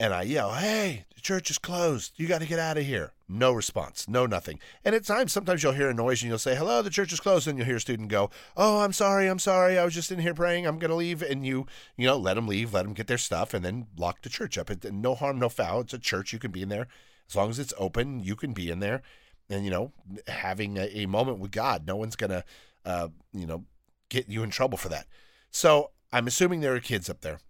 [0.00, 2.14] and I yell, "Hey, the church is closed.
[2.16, 4.58] You got to get out of here." No response, no nothing.
[4.84, 7.20] And at times, sometimes you'll hear a noise and you'll say, "Hello, the church is
[7.20, 9.78] closed," and you'll hear a student go, "Oh, I'm sorry, I'm sorry.
[9.78, 10.66] I was just in here praying.
[10.66, 13.54] I'm gonna leave." And you, you know, let them leave, let them get their stuff,
[13.54, 14.70] and then lock the church up.
[14.70, 15.82] It, no harm, no foul.
[15.82, 16.32] It's a church.
[16.32, 16.88] You can be in there
[17.28, 18.20] as long as it's open.
[18.24, 19.02] You can be in there.
[19.50, 19.92] and you know
[20.28, 21.86] having a, a moment with God.
[21.86, 22.44] No one's gonna
[22.86, 23.64] uh, you know
[24.08, 25.06] get you in trouble for that.
[25.50, 27.40] So I'm assuming there are kids up there.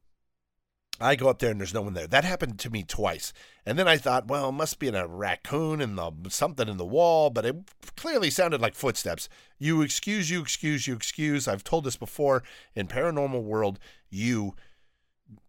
[1.01, 2.07] I go up there and there's no one there.
[2.07, 3.33] That happened to me twice.
[3.65, 6.85] And then I thought, well, it must be a raccoon and the something in the
[6.85, 7.57] wall, but it
[7.97, 9.29] clearly sounded like footsteps.
[9.59, 11.49] You excuse, you excuse, you excuse.
[11.49, 12.43] I've told this before
[12.75, 13.79] in paranormal world,
[14.11, 14.55] you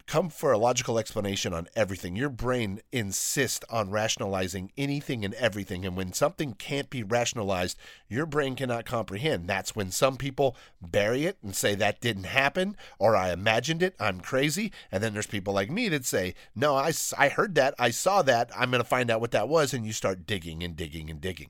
[0.08, 2.16] come for a logical explanation on everything.
[2.16, 5.86] Your brain insists on rationalizing anything and everything.
[5.86, 9.48] And when something can't be rationalized, your brain cannot comprehend.
[9.48, 13.96] That's when some people bury it and say that didn't happen or I imagined it.
[14.00, 14.72] I'm crazy.
[14.92, 17.74] And then there's people like me that say, no, I, I heard that.
[17.80, 18.52] I saw that.
[18.56, 19.74] I'm going to find out what that was.
[19.74, 21.50] And you start digging and digging and digging.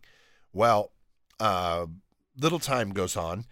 [0.54, 0.92] Well,
[1.40, 1.88] uh,
[2.38, 3.46] little time goes on,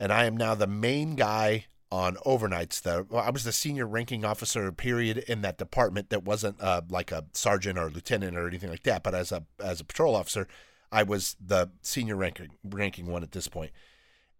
[0.00, 2.80] and I am now the main guy on overnights.
[2.82, 6.82] The well, I was the senior ranking officer period in that department that wasn't uh,
[6.88, 10.16] like a sergeant or lieutenant or anything like that, but as a as a patrol
[10.16, 10.48] officer,
[10.90, 13.72] I was the senior ranking ranking one at this point.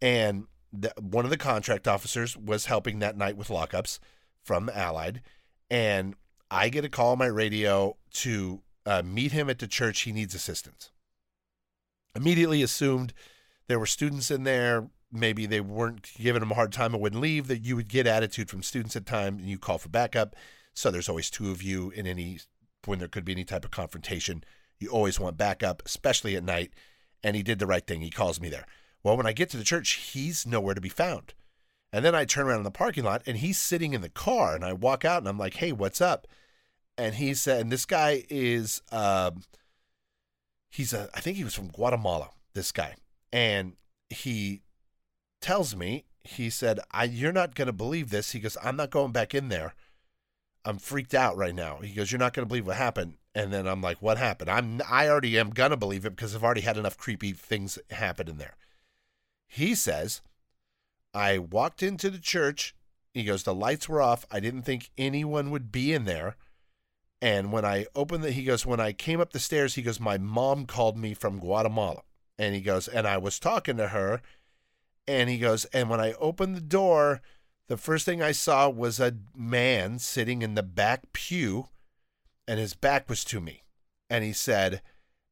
[0.03, 3.99] And the, one of the contract officers was helping that night with lockups
[4.43, 5.23] from Allied,
[5.71, 6.15] and
[6.51, 10.03] I get a call on my radio to uh, meet him at the church.
[10.03, 10.91] He needs assistance.
[12.15, 13.13] Immediately assumed
[13.69, 17.23] there were students in there maybe they weren't giving them a hard time and wouldn't
[17.23, 20.37] leave, that you would get attitude from students at times and you call for backup.
[20.75, 22.41] So there's always two of you in any
[22.85, 24.45] when there could be any type of confrontation.
[24.79, 26.73] You always want backup, especially at night.
[27.23, 28.03] And he did the right thing.
[28.03, 28.67] He calls me there.
[29.03, 31.35] Well, when I get to the church, he's nowhere to be found.
[31.93, 34.55] And then I turn around in the parking lot and he's sitting in the car.
[34.55, 36.27] And I walk out and I'm like, hey, what's up?
[36.99, 39.43] And he said, and this guy is, um,
[40.71, 42.95] he's a, I think he was from Guatemala, this guy.
[43.33, 43.75] And
[44.11, 44.63] he
[45.47, 48.33] tells me, he said, I, You're not going to believe this.
[48.33, 49.75] He goes, I'm not going back in there.
[50.65, 51.77] I'm freaked out right now.
[51.77, 53.15] He goes, You're not going to believe what happened.
[53.33, 54.51] And then I'm like, What happened?
[54.51, 57.79] I'm, I already am going to believe it because I've already had enough creepy things
[57.91, 58.57] happen in there.
[59.47, 60.21] He says,
[61.15, 62.75] I walked into the church.
[63.15, 64.27] He goes, The lights were off.
[64.33, 66.35] I didn't think anyone would be in there.
[67.23, 70.01] And when I opened the, he goes, When I came up the stairs, he goes,
[70.01, 72.03] My mom called me from Guatemala.
[72.37, 74.21] And he goes, And I was talking to her
[75.07, 77.21] and he goes, and when I opened the door,
[77.69, 81.69] the first thing I saw was a man sitting in the back pew,
[82.47, 83.65] and his back was to me.
[84.09, 84.83] And he said,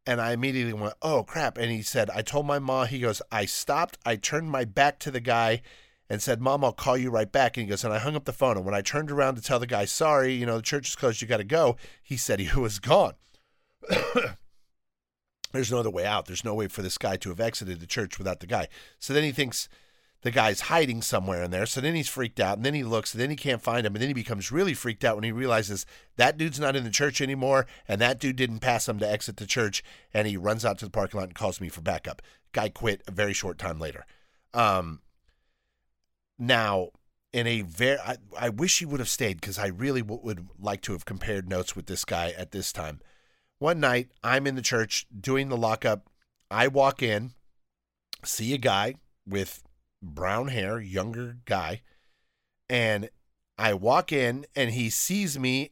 [0.07, 1.57] and I immediately went, oh crap.
[1.57, 4.99] And he said, I told my mom, he goes, I stopped, I turned my back
[5.01, 5.63] to the guy
[6.11, 7.57] and said, Mom, I'll call you right back.
[7.57, 8.57] And he goes, and I hung up the phone.
[8.57, 10.97] And when I turned around to tell the guy, sorry, you know, the church is
[10.97, 13.15] closed, you got to go, he said he was gone.
[15.55, 16.27] There's no other way out.
[16.27, 18.69] There's no way for this guy to have exited the church without the guy.
[18.99, 19.69] So then he thinks
[20.23, 21.65] the guy's hiding somewhere in there.
[21.67, 23.95] So then he's freaked out, and then he looks, and then he can't find him,
[23.95, 25.87] and then he becomes really freaked out when he realizes
[26.17, 29.37] that dude's not in the church anymore, and that dude didn't pass him to exit
[29.37, 32.21] the church, and he runs out to the parking lot and calls me for backup.
[32.53, 34.07] Guy quit a very short time later.
[34.55, 35.03] Um,
[36.37, 36.89] now,
[37.33, 40.49] in a very, I, I wish he would have stayed because I really w- would
[40.59, 43.01] like to have compared notes with this guy at this time.
[43.65, 46.11] One night, I'm in the church doing the lockup.
[46.51, 47.31] I walk in,
[48.23, 48.97] see a guy
[49.27, 49.63] with
[50.03, 51.81] brown hair, younger guy,
[52.69, 53.09] and
[53.57, 55.71] I walk in and he sees me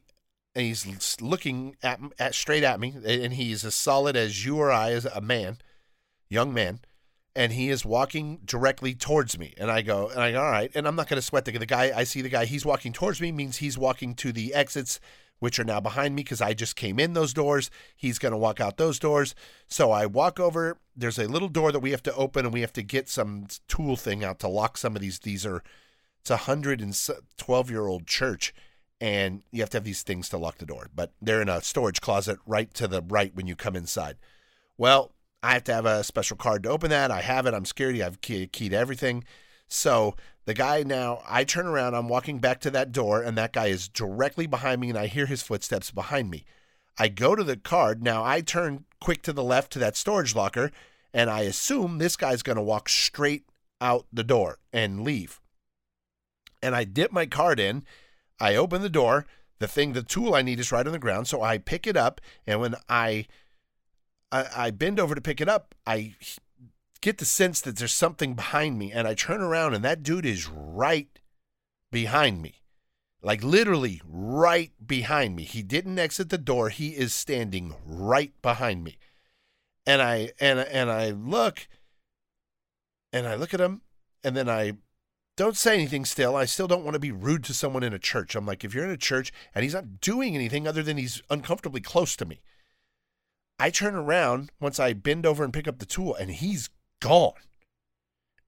[0.55, 4.71] and he's looking at, at straight at me and he's as solid as you or
[4.71, 5.59] I as a man,
[6.29, 6.79] young man,
[7.35, 10.71] and he is walking directly towards me and I go and I go all right
[10.73, 12.91] and I'm not going to sweat the, the guy I see the guy he's walking
[12.91, 14.99] towards me means he's walking to the exits
[15.43, 17.69] which are now behind me because I just came in those doors.
[17.97, 19.35] He's going to walk out those doors.
[19.67, 20.77] So I walk over.
[20.95, 23.47] There's a little door that we have to open, and we have to get some
[23.67, 25.19] tool thing out to lock some of these.
[25.19, 25.61] These are
[26.21, 26.97] it's a hundred and
[27.35, 28.53] twelve year old church,
[29.01, 30.87] and you have to have these things to lock the door.
[30.95, 34.15] But they're in a storage closet right to the right when you come inside.
[34.77, 35.11] Well,
[35.43, 37.11] I have to have a special card to open that.
[37.11, 37.53] I have it.
[37.53, 37.99] I'm scared.
[37.99, 39.25] I've keyed everything.
[39.67, 43.53] So the guy now, I turn around, I'm walking back to that door, and that
[43.53, 46.45] guy is directly behind me, and I hear his footsteps behind me.
[46.97, 48.03] I go to the card.
[48.03, 50.71] Now I turn quick to the left to that storage locker,
[51.13, 53.45] and I assume this guy's going to walk straight
[53.79, 55.39] out the door and leave.
[56.61, 57.83] And I dip my card in.
[58.39, 59.25] I open the door.
[59.59, 61.27] The thing, the tool I need is right on the ground.
[61.27, 63.27] So I pick it up, and when I
[64.31, 66.15] I, I bend over to pick it up, I
[67.03, 68.91] get the sense that there's something behind me.
[68.91, 71.19] And I turn around and that dude is right
[71.91, 72.61] behind me.
[73.21, 75.43] Like literally right behind me.
[75.43, 76.69] He didn't exit the door.
[76.69, 78.97] He is standing right behind me.
[79.85, 81.67] And I and and I look
[83.11, 83.81] and I look at him
[84.23, 84.73] and then I
[85.35, 86.35] don't say anything still.
[86.37, 88.35] I still don't want to be rude to someone in a church.
[88.35, 91.21] I'm like, if you're in a church and he's not doing anything other than he's
[91.29, 92.41] uncomfortably close to me,
[93.59, 96.69] I turn around once I bend over and pick up the tool, and he's
[97.03, 97.33] gone.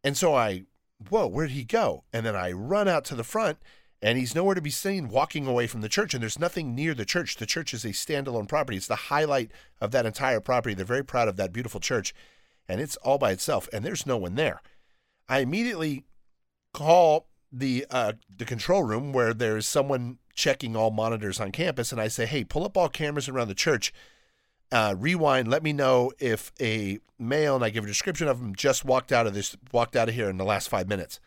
[0.03, 0.63] And so I,
[1.09, 2.05] whoa, where'd he go?
[2.13, 3.57] And then I run out to the front,
[4.01, 6.13] and he's nowhere to be seen walking away from the church.
[6.13, 7.35] And there's nothing near the church.
[7.35, 8.77] The church is a standalone property.
[8.77, 10.73] It's the highlight of that entire property.
[10.73, 12.13] They're very proud of that beautiful church,
[12.67, 14.61] and it's all by itself, and there's no one there.
[15.27, 16.05] I immediately
[16.73, 21.99] call the uh, the control room where there's someone checking all monitors on campus, and
[21.99, 23.93] I say, "Hey, pull up all cameras around the church.
[24.71, 25.47] Uh, rewind.
[25.47, 29.11] Let me know if a male, and I give a description of him, just walked
[29.11, 31.19] out of this, walked out of here in the last five minutes."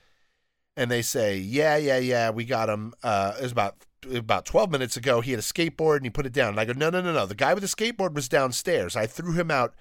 [0.76, 2.94] And they say, "Yeah, yeah, yeah, we got him.
[3.02, 5.20] Uh, it was about about 12 minutes ago.
[5.20, 7.12] He had a skateboard and he put it down." And I go, "No, no, no,
[7.12, 7.26] no.
[7.26, 8.96] The guy with the skateboard was downstairs.
[8.96, 9.74] I threw him out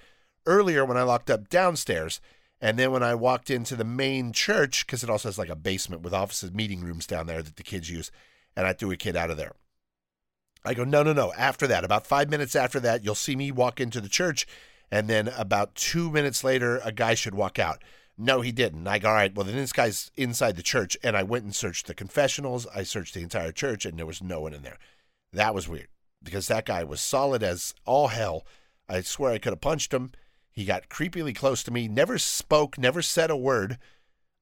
[0.45, 2.21] earlier when I locked up downstairs."
[2.59, 5.55] And then when I walked into the main church, because it also has like a
[5.55, 8.11] basement with offices, meeting rooms down there that the kids use,
[8.55, 9.53] and I threw a kid out of there.
[10.67, 11.33] I go, no, no, no.
[11.37, 14.45] After that, about five minutes after that, you'll see me walk into the church.
[14.91, 17.81] And then about two minutes later, a guy should walk out.
[18.17, 18.87] No, he didn't.
[18.87, 20.97] I go, all right, well, then this guy's inside the church.
[21.03, 22.67] And I went and searched the confessionals.
[22.75, 24.77] I searched the entire church, and there was no one in there.
[25.33, 25.87] That was weird
[26.23, 28.45] because that guy was solid as all hell.
[28.89, 30.11] I swear I could have punched him.
[30.51, 33.77] He got creepily close to me, never spoke, never said a word.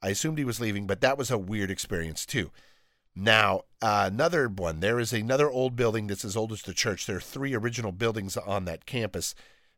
[0.02, 2.52] I assumed he was leaving, but that was a weird experience too.
[3.16, 4.82] Now, uh, another one.
[4.82, 7.06] There is another old building that's as old as the church.
[7.06, 9.36] There are three original buildings on that campus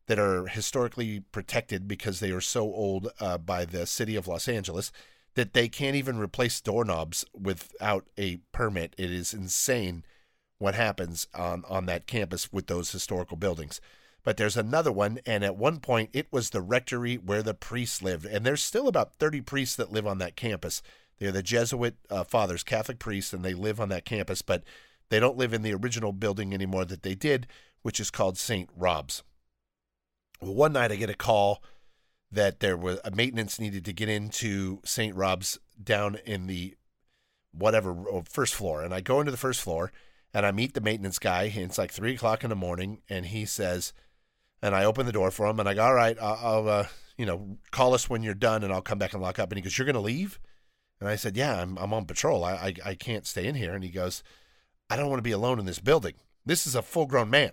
[0.07, 4.47] that are historically protected because they are so old uh, by the city of Los
[4.47, 4.91] Angeles
[5.35, 8.95] that they can't even replace doorknobs without a permit.
[8.97, 10.03] It is insane
[10.57, 13.79] what happens on, on that campus with those historical buildings
[14.27, 15.19] but there's another one.
[15.25, 18.25] And at one point, it was the rectory where the priests lived.
[18.25, 20.81] And there's still about 30 priests that live on that campus.
[21.19, 24.63] They're the Jesuit uh, fathers, Catholic priests, and they live on that campus, but
[25.09, 27.47] they don't live in the original building anymore that they did,
[27.81, 28.69] which is called St.
[28.75, 29.23] Rob's.
[30.41, 31.63] Well, one night I get a call
[32.31, 35.15] that there was a maintenance needed to get into St.
[35.15, 36.75] Rob's down in the
[37.51, 38.83] whatever oh, first floor.
[38.83, 39.91] And I go into the first floor
[40.33, 41.43] and I meet the maintenance guy.
[41.43, 43.93] And it's like three o'clock in the morning, and he says,
[44.61, 46.87] and I open the door for him, and I go, all right, I'll, I'll uh,
[47.17, 49.51] you know, call us when you're done, and I'll come back and lock up.
[49.51, 50.39] And he goes, you're going to leave?
[50.99, 52.43] And I said, yeah, I'm, I'm on patrol.
[52.43, 53.73] I, I, I can't stay in here.
[53.73, 54.23] And he goes,
[54.89, 56.15] I don't want to be alone in this building.
[56.45, 57.51] This is a full grown man.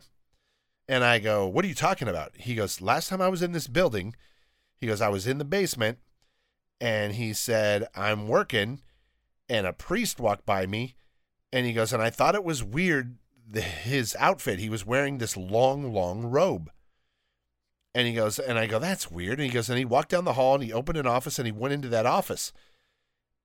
[0.88, 2.32] And I go, what are you talking about?
[2.36, 4.14] He goes, last time I was in this building,
[4.76, 5.98] he goes, I was in the basement,
[6.80, 8.82] and he said, I'm working,
[9.48, 10.94] and a priest walked by me,
[11.52, 13.16] and he goes, and I thought it was weird
[13.48, 14.58] the, his outfit.
[14.58, 16.70] He was wearing this long, long robe.
[17.94, 19.38] And he goes, and I go, that's weird.
[19.38, 21.46] And he goes, and he walked down the hall and he opened an office and
[21.46, 22.52] he went into that office.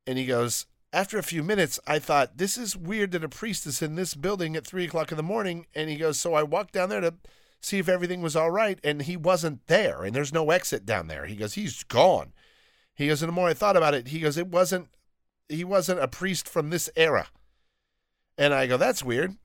[0.08, 3.68] And he goes, after a few minutes, I thought, this is weird that a priest
[3.68, 5.68] is in this building at three o'clock in the morning.
[5.76, 7.14] And he goes, so I walked down there to
[7.62, 8.80] see if everything was all right.
[8.84, 10.04] And he wasn't there.
[10.04, 11.26] And there's no exit down there.
[11.26, 12.34] He goes, he's gone.
[12.96, 14.88] He goes, and the more I thought about it, he goes, it wasn't,
[15.48, 17.28] he wasn't a priest from this era.
[18.38, 19.36] And I go, that's weird.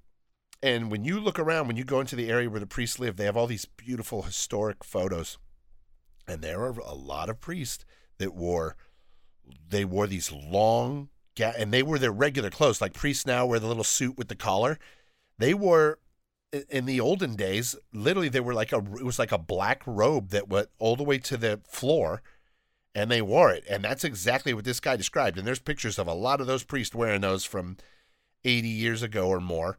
[0.62, 3.16] And when you look around, when you go into the area where the priests live,
[3.16, 5.36] they have all these beautiful historic photos.
[6.26, 7.84] And there are a lot of priests
[8.18, 8.76] that wore
[9.68, 13.66] they wore these long and they wore their regular clothes like priests now wear the
[13.66, 14.78] little suit with the collar.
[15.38, 15.98] They wore
[16.70, 20.30] in the olden days, literally they were like a it was like a black robe
[20.30, 22.22] that went all the way to the floor
[22.94, 23.64] and they wore it.
[23.68, 25.37] And that's exactly what this guy described.
[25.37, 27.76] And there's pictures of a lot of those priests wearing those from
[28.44, 29.76] 80 years ago or more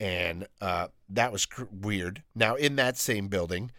[0.00, 2.22] and uh, that was cr- weird.
[2.34, 3.70] Now, in that same building,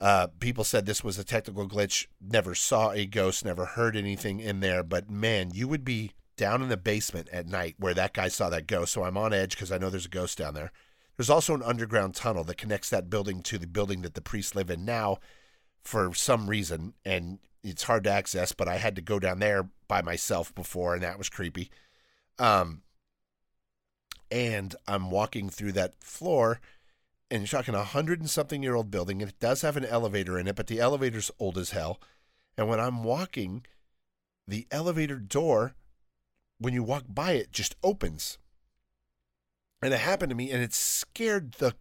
[0.00, 2.06] uh, people said this was a technical glitch.
[2.20, 4.82] Never saw a ghost, never heard anything in there.
[4.82, 8.50] But man, you would be down in the basement at night where that guy saw
[8.50, 8.92] that ghost.
[8.92, 10.70] So I'm on edge because I know there's a ghost down there.
[11.16, 14.54] There's also an underground tunnel that connects that building to the building that the priests
[14.54, 15.18] live in now
[15.82, 16.92] for some reason.
[17.04, 20.94] And it's hard to access, but I had to go down there by myself before,
[20.94, 21.70] and that was creepy.
[22.38, 22.82] Um,
[24.30, 26.60] and I'm walking through that floor,
[27.30, 29.84] and you're talking a hundred and something year old building, and it does have an
[29.84, 32.00] elevator in it, but the elevator's old as hell.
[32.56, 33.66] And when I'm walking,
[34.46, 35.74] the elevator door,
[36.58, 38.38] when you walk by it, just opens.
[39.82, 41.74] And it happened to me, and it scared the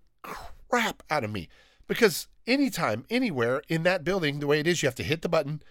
[0.69, 1.47] crap out of me
[1.87, 5.29] because anytime, anywhere in that building, the way it is, you have to hit the
[5.29, 5.61] button,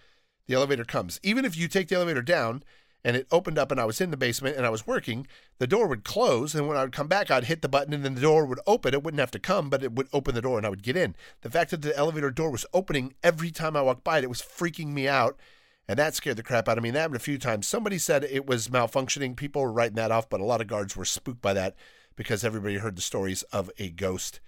[0.47, 1.19] the elevator comes.
[1.23, 2.63] Even if you take the elevator down,
[3.05, 5.27] and it opened up and I was in the basement and I was working,
[5.59, 6.55] the door would close.
[6.55, 8.59] And when I would come back, I'd hit the button and then the door would
[8.65, 8.95] open.
[8.95, 10.97] It wouldn't have to come, but it would open the door and I would get
[10.97, 11.15] in.
[11.41, 14.29] The fact that the elevator door was opening every time I walked by it, it
[14.29, 15.39] was freaking me out.
[15.87, 16.89] And that scared the crap out of me.
[16.89, 17.67] And that happened a few times.
[17.67, 19.35] Somebody said it was malfunctioning.
[19.35, 21.75] People were writing that off, but a lot of guards were spooked by that
[22.15, 24.39] because everybody heard the stories of a ghost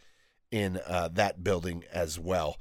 [0.49, 2.57] in uh, that building as well.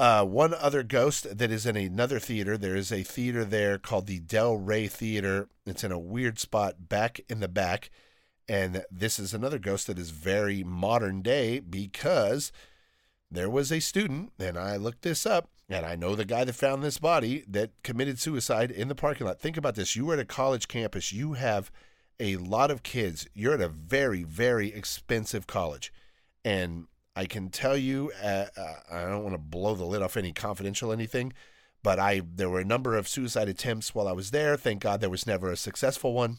[0.00, 2.56] Uh, one other ghost that is in another theater.
[2.56, 5.50] There is a theater there called the Del Rey Theater.
[5.66, 7.90] It's in a weird spot back in the back.
[8.48, 12.50] And this is another ghost that is very modern day because
[13.30, 16.54] there was a student, and I looked this up, and I know the guy that
[16.54, 19.38] found this body that committed suicide in the parking lot.
[19.38, 19.96] Think about this.
[19.96, 21.70] You are at a college campus, you have
[22.18, 23.26] a lot of kids.
[23.34, 25.92] You're at a very, very expensive college.
[26.42, 26.86] And
[27.16, 30.32] I can tell you, uh, uh, I don't want to blow the lid off any
[30.32, 31.32] confidential anything,
[31.82, 34.56] but I there were a number of suicide attempts while I was there.
[34.56, 36.38] Thank God there was never a successful one.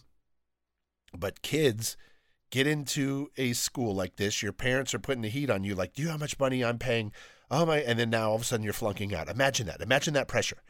[1.18, 1.98] But kids
[2.52, 5.94] get into a school like this, your parents are putting the heat on you, like,
[5.94, 7.12] do you know how much money I'm paying?
[7.50, 7.80] Oh my!
[7.80, 9.28] And then now all of a sudden you're flunking out.
[9.28, 9.82] Imagine that.
[9.82, 10.64] Imagine that pressure.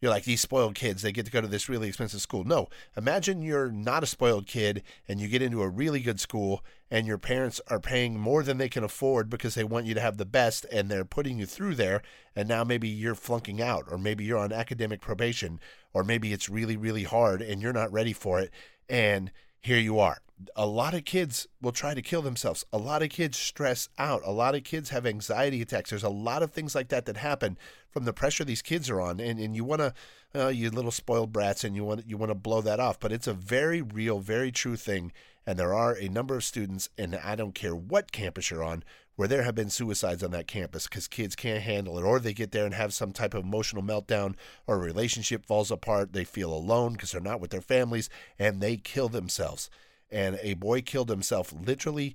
[0.00, 1.02] You're like these spoiled kids.
[1.02, 2.44] They get to go to this really expensive school.
[2.44, 6.64] No, imagine you're not a spoiled kid and you get into a really good school
[6.90, 10.00] and your parents are paying more than they can afford because they want you to
[10.00, 12.02] have the best and they're putting you through there.
[12.36, 15.60] And now maybe you're flunking out, or maybe you're on academic probation,
[15.92, 18.52] or maybe it's really, really hard and you're not ready for it.
[18.88, 20.18] And here you are.
[20.54, 22.64] A lot of kids will try to kill themselves.
[22.72, 24.22] A lot of kids stress out.
[24.24, 25.90] A lot of kids have anxiety attacks.
[25.90, 27.58] There's a lot of things like that that happen
[27.90, 29.18] from the pressure these kids are on.
[29.20, 29.94] And, and you want to,
[30.34, 33.00] uh, you little spoiled brats, and you want you want to blow that off.
[33.00, 35.12] But it's a very real, very true thing.
[35.46, 38.84] And there are a number of students, and I don't care what campus you're on,
[39.16, 42.34] where there have been suicides on that campus because kids can't handle it, or they
[42.34, 44.34] get there and have some type of emotional meltdown,
[44.66, 46.12] or a relationship falls apart.
[46.12, 49.70] They feel alone because they're not with their families, and they kill themselves
[50.10, 52.14] and a boy killed himself literally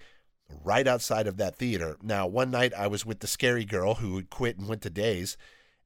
[0.63, 1.97] right outside of that theater.
[2.01, 4.89] Now, one night I was with the scary girl who had quit and went to
[4.89, 5.37] days,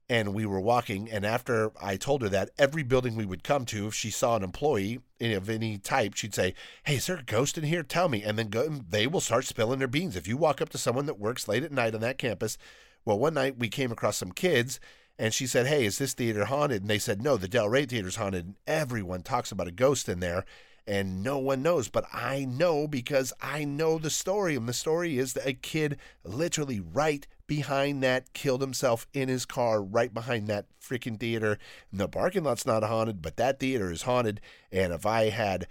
[0.08, 1.10] and we were walking.
[1.10, 4.36] And after I told her that, every building we would come to, if she saw
[4.36, 6.54] an employee of any type, she'd say,
[6.84, 7.82] "Hey, is there a ghost in here?
[7.82, 10.16] Tell me." And then go, they will start spilling their beans.
[10.16, 12.56] If you walk up to someone that works late at night on that campus,
[13.04, 14.80] well, one night we came across some kids.
[15.20, 16.82] And she said, Hey, is this theater haunted?
[16.82, 18.44] And they said, No, the Del Rey Theater's haunted.
[18.44, 20.44] And everyone talks about a ghost in there
[20.88, 21.88] and no one knows.
[21.88, 24.56] But I know because I know the story.
[24.56, 29.44] And the story is that a kid literally right behind that killed himself in his
[29.44, 31.58] car right behind that freaking theater.
[31.90, 34.40] And the parking lot's not haunted, but that theater is haunted.
[34.72, 35.68] And if I had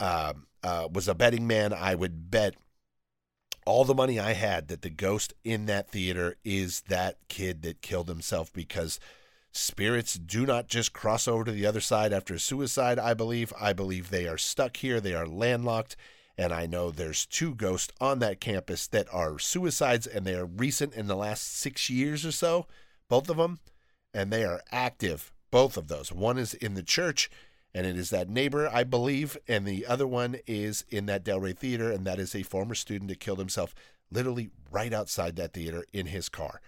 [0.00, 0.34] uh,
[0.64, 2.56] uh, was a betting man, I would bet
[3.64, 7.82] all the money I had that the ghost in that theater is that kid that
[7.82, 8.98] killed himself because
[9.58, 13.52] Spirits do not just cross over to the other side after suicide, I believe.
[13.60, 15.96] I believe they are stuck here, they are landlocked.
[16.38, 20.46] And I know there's two ghosts on that campus that are suicides, and they are
[20.46, 22.66] recent in the last six years or so,
[23.08, 23.58] both of them.
[24.14, 26.12] And they are active, both of those.
[26.12, 27.28] One is in the church,
[27.74, 29.36] and it is that neighbor, I believe.
[29.48, 32.76] And the other one is in that Del Rey Theater, and that is a former
[32.76, 33.74] student that killed himself
[34.08, 36.60] literally right outside that theater in his car.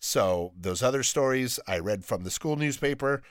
[0.00, 3.22] So those other stories I read from the school newspaper.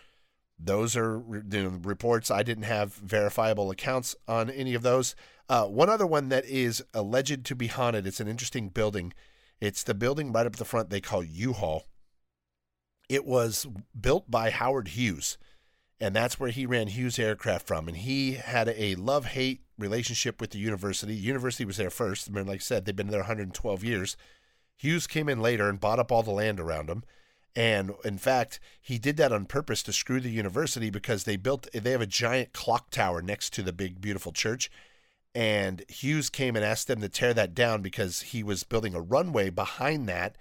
[0.60, 2.32] Those are you know, reports.
[2.32, 5.16] I didn't have verifiable accounts on any of those.
[5.50, 8.08] Uh, one other one that is alleged to be haunted.
[8.08, 9.14] It's an interesting building.
[9.62, 11.86] It's the building right up the front they call U-Hall.
[13.08, 13.66] It was
[14.00, 15.38] built by Howard Hughes,
[16.02, 17.88] and that's where he ran Hughes Aircraft from.
[17.88, 21.16] And he had a love-hate relationship with the university.
[21.16, 22.30] University was there first.
[22.30, 24.18] I mean, like I said, they've been there 112 years.
[24.78, 27.04] Hughes came in later and bought up all the land around him.
[27.56, 31.68] And in fact, he did that on purpose to screw the university because they built
[31.74, 34.70] they have a giant clock tower next to the big beautiful church.
[35.34, 39.02] And Hughes came and asked them to tear that down because he was building a
[39.02, 40.36] runway behind that.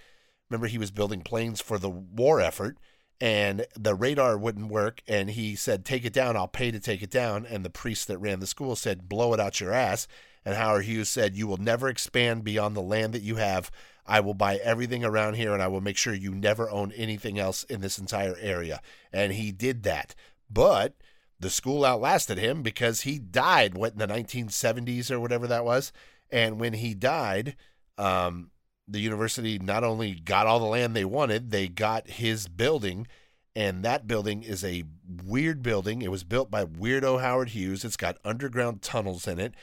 [0.51, 2.79] Remember, he was building planes for the war effort,
[3.21, 5.03] and the radar wouldn't work.
[5.09, 7.47] And he said, Take it down, I'll pay to take it down.
[7.47, 10.07] And the priest that ran the school said, Blow it out your ass.
[10.45, 13.71] And Howard Hughes said, You will never expand beyond the land that you have.
[14.07, 17.39] I will buy everything around here and I will make sure you never own anything
[17.39, 18.81] else in this entire area.
[19.13, 20.15] And he did that.
[20.51, 20.95] But
[21.39, 25.93] the school outlasted him because he died, what, in the 1970s or whatever that was.
[26.31, 27.57] And when he died,
[27.99, 28.51] um,
[28.89, 33.07] the university not only got all the land they wanted, they got his building.
[33.55, 34.85] And that building is a
[35.25, 36.03] weird building.
[36.03, 37.85] It was built by weirdo Howard Hughes.
[37.85, 39.55] It's got underground tunnels in it.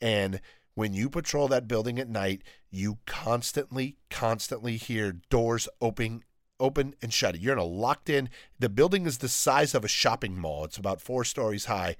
[0.00, 0.40] And
[0.74, 6.24] when you patrol that building at night, you constantly, constantly hear doors opening
[6.60, 7.40] open and shut.
[7.40, 8.30] You're in a locked in.
[8.58, 10.64] The building is the size of a shopping mall.
[10.64, 11.96] It's about four stories high,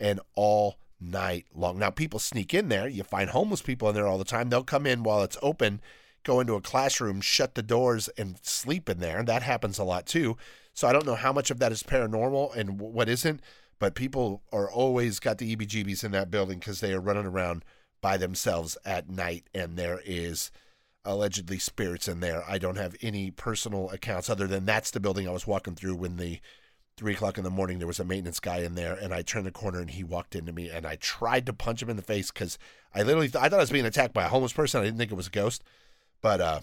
[0.00, 1.78] and all night long.
[1.78, 2.88] Now people sneak in there.
[2.88, 4.48] You find homeless people in there all the time.
[4.48, 5.80] They'll come in while it's open,
[6.24, 9.22] go into a classroom, shut the doors, and sleep in there.
[9.22, 10.36] That happens a lot too.
[10.72, 13.40] So I don't know how much of that is paranormal and what isn't.
[13.78, 17.62] But people are always got the EBGBs in that building because they are running around
[18.06, 20.52] by themselves at night, and there is
[21.04, 22.44] allegedly spirits in there.
[22.48, 25.96] I don't have any personal accounts other than that's the building I was walking through
[25.96, 26.38] when the
[26.96, 29.44] three o'clock in the morning there was a maintenance guy in there and I turned
[29.44, 32.02] the corner and he walked into me and I tried to punch him in the
[32.02, 32.58] face because
[32.94, 34.80] I literally th- I thought I was being attacked by a homeless person.
[34.80, 35.64] I didn't think it was a ghost,
[36.22, 36.60] but uh,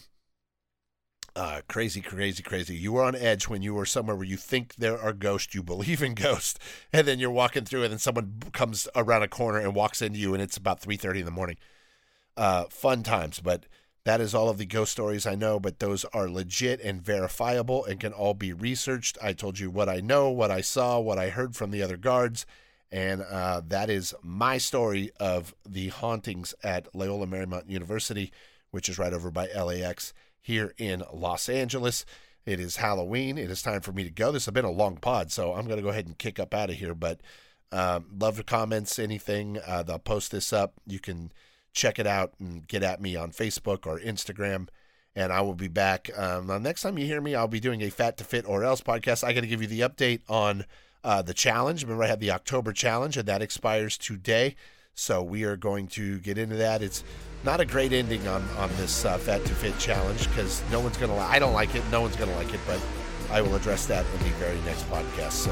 [1.35, 2.75] uh, crazy, crazy, crazy.
[2.75, 5.63] You were on edge when you were somewhere where you think there are ghosts, you
[5.63, 6.59] believe in ghosts,
[6.93, 10.19] and then you're walking through, and then someone comes around a corner and walks into
[10.19, 11.57] you, and it's about three thirty in the morning.
[12.37, 13.65] Uh, fun times, but
[14.05, 17.85] that is all of the ghost stories I know, but those are legit and verifiable
[17.85, 19.17] and can all be researched.
[19.21, 21.97] I told you what I know, what I saw, what I heard from the other
[21.97, 22.45] guards,
[22.91, 28.31] and uh, that is my story of the hauntings at Loyola Marymount University,
[28.71, 30.13] which is right over by LAX
[30.43, 32.05] here in Los Angeles.
[32.45, 33.37] It is Halloween.
[33.37, 34.31] It is time for me to go.
[34.31, 36.53] This has been a long pod, so I'm going to go ahead and kick up
[36.53, 36.93] out of here.
[36.93, 37.21] But
[37.71, 39.59] um, love the comments, anything.
[39.65, 40.73] Uh, they'll post this up.
[40.85, 41.31] You can
[41.71, 44.67] check it out and get at me on Facebook or Instagram.
[45.15, 46.09] And I will be back.
[46.17, 48.63] Um, the next time you hear me, I'll be doing a Fat to Fit or
[48.63, 49.23] Else podcast.
[49.23, 50.65] I got to give you the update on
[51.03, 51.83] uh, the challenge.
[51.83, 54.55] Remember, I had the October challenge, and that expires today.
[54.95, 56.81] So we are going to get into that.
[56.81, 57.03] It's
[57.43, 60.97] not a great ending on on this uh, Fat to Fit challenge because no one's
[60.97, 61.13] gonna.
[61.15, 61.83] Li- I don't like it.
[61.91, 62.79] No one's gonna like it, but
[63.31, 65.31] I will address that in the very next podcast.
[65.31, 65.51] So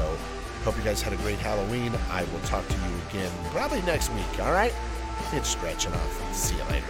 [0.64, 1.92] hope you guys had a great Halloween.
[2.10, 4.40] I will talk to you again probably next week.
[4.40, 4.72] All right,
[5.32, 6.34] it's stretching off.
[6.34, 6.86] See you later.